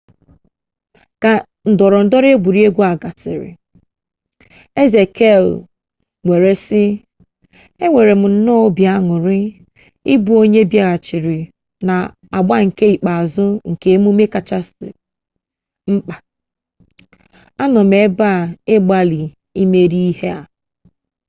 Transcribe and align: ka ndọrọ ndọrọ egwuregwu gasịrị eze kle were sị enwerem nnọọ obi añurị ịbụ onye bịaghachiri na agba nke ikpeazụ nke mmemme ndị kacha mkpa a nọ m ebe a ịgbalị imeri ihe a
ka 1.21 1.33
ndọrọ 1.71 1.97
ndọrọ 2.05 2.27
egwuregwu 2.35 2.83
gasịrị 3.01 3.51
eze 4.81 5.01
kle 5.15 5.31
were 6.27 6.51
sị 6.65 6.83
enwerem 7.83 8.21
nnọọ 8.33 8.59
obi 8.67 8.83
añurị 8.95 9.39
ịbụ 10.13 10.31
onye 10.41 10.61
bịaghachiri 10.71 11.39
na 11.87 11.95
agba 12.37 12.55
nke 12.67 12.85
ikpeazụ 12.95 13.45
nke 13.69 13.89
mmemme 13.95 14.23
ndị 14.25 14.31
kacha 14.33 14.57
mkpa 15.93 16.15
a 17.61 17.63
nọ 17.73 17.81
m 17.89 17.93
ebe 18.03 18.25
a 18.35 18.37
ịgbalị 18.75 19.21
imeri 19.61 19.99
ihe 20.11 20.29
a 20.39 20.41